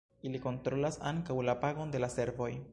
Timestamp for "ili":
0.27-0.39